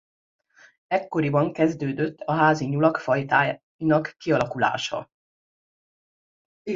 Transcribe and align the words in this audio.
Ekkoriban 0.87 1.53
kezdődött 1.53 2.19
a 2.19 2.33
házi 2.33 2.65
nyulak 2.67 2.97
fajtáinak 2.97 4.15
kialakulása. 4.17 5.09